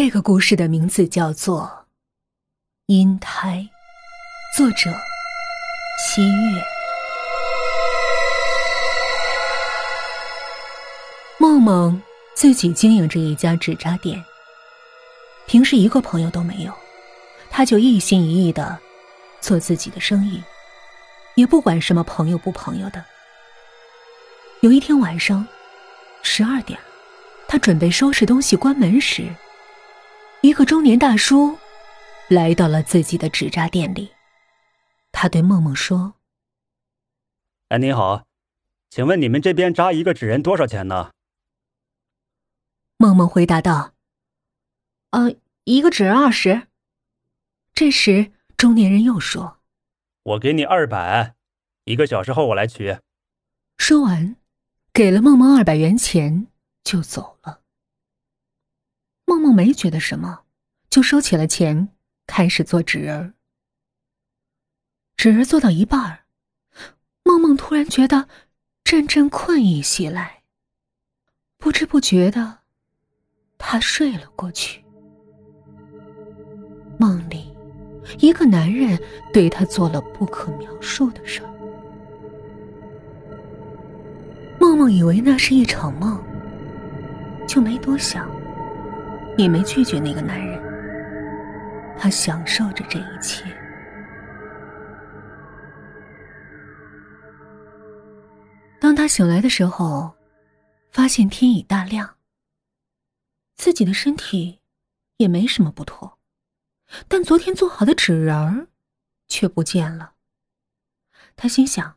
[0.00, 1.62] 这个故事的名字叫做
[2.86, 3.68] 《阴胎》，
[4.56, 4.96] 作者
[5.98, 6.62] 七月。
[11.40, 12.00] 梦梦
[12.36, 14.24] 自己经营着一家纸扎店，
[15.48, 16.72] 平时一个朋友都没有，
[17.50, 18.78] 他就一心一意的
[19.40, 20.40] 做自己的生意，
[21.34, 23.04] 也不管什么朋友不朋友的。
[24.60, 25.44] 有一天晚上，
[26.22, 26.78] 十二点，
[27.48, 29.28] 他准备收拾东西关门时。
[30.40, 31.58] 一个中年大叔
[32.28, 34.12] 来到了自己的纸扎店里，
[35.10, 36.14] 他对梦梦说
[37.68, 38.24] ：“哎，你好，
[38.88, 41.10] 请问你们这边扎一个纸人多少钱呢？”
[42.98, 43.94] 梦梦回答道
[45.10, 45.34] ：“呃，
[45.64, 46.68] 一个纸人二十。”
[47.74, 49.58] 这时，中年人又说
[50.22, 51.34] ：“我给你二百，
[51.84, 52.98] 一个小时后我来取。”
[53.76, 54.36] 说完，
[54.92, 56.46] 给了梦梦二百元钱，
[56.84, 57.57] 就走了。
[59.38, 60.40] 梦梦没觉得什么，
[60.90, 61.90] 就收起了钱，
[62.26, 63.34] 开始做纸人。
[65.16, 66.24] 纸人做到一半儿
[67.22, 68.26] 梦梦突然觉得
[68.82, 70.42] 阵阵困意袭来，
[71.56, 72.58] 不知不觉的，
[73.58, 74.84] 她睡了过去。
[76.98, 77.56] 梦里，
[78.18, 79.00] 一个男人
[79.32, 81.48] 对她做了不可描述的事儿。
[84.58, 86.20] 梦梦以为那是一场梦，
[87.46, 88.28] 就没多想。
[89.38, 90.60] 也没拒绝那个男人，
[91.96, 93.44] 他享受着这一切。
[98.80, 100.12] 当他醒来的时候，
[100.90, 102.16] 发现天已大亮，
[103.56, 104.58] 自己的身体
[105.18, 106.18] 也没什么不妥，
[107.06, 108.66] 但昨天做好的纸人儿
[109.28, 110.14] 却不见了。
[111.36, 111.96] 他心想，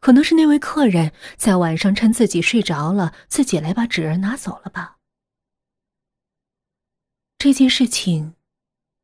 [0.00, 4.93] 可能是那位客人在晚上趁自己睡着了，自己来把纸人拿走了吧。
[7.44, 8.32] 这件事情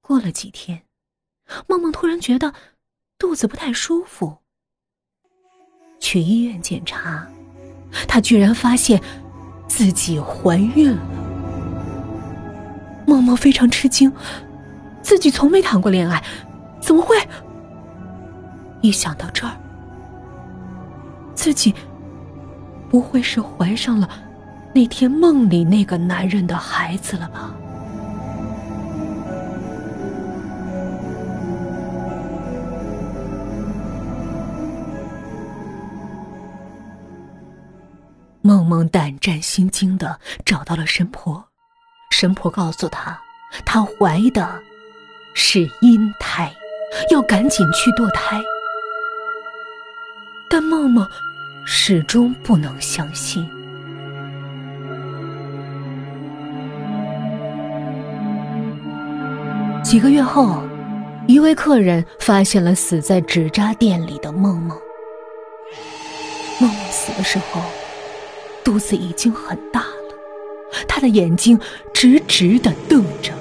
[0.00, 0.80] 过了几天，
[1.66, 2.55] 梦梦突然觉得
[3.19, 4.38] 肚子不太舒服，
[5.98, 7.28] 去医院检查，
[8.08, 8.98] 她居然发现
[9.68, 11.02] 自己怀孕了。
[13.06, 14.11] 梦梦非常吃惊，
[15.02, 16.24] 自己从没谈过恋爱，
[16.80, 17.14] 怎么会？
[18.80, 19.55] 一想到这儿，
[21.34, 21.74] 自己
[22.89, 24.08] 不会是怀上了
[24.74, 27.55] 那天梦里那个男人的孩子了吧？
[38.50, 41.44] 梦梦胆战心惊的找到了神婆，
[42.11, 43.16] 神婆告诉她，
[43.64, 44.61] 她怀的
[45.34, 46.52] 是阴胎，
[47.12, 48.42] 要赶紧去堕胎。
[50.48, 51.06] 但梦梦
[51.64, 53.48] 始终不能相信。
[59.84, 60.60] 几个月后，
[61.28, 64.77] 一位客人发现了死在纸扎店里的梦梦。
[66.60, 67.62] 梦梦死的时候。
[68.70, 70.14] 肚子已经很大了，
[70.86, 71.58] 他的眼睛
[71.92, 73.33] 直直的瞪着。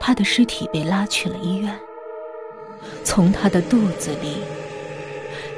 [0.00, 1.78] 他的尸体被拉去了医院，
[3.04, 4.38] 从他的肚子里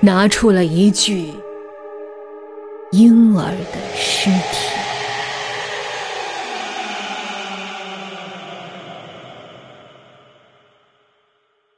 [0.00, 1.32] 拿出了一具
[2.90, 4.75] 婴儿的尸体。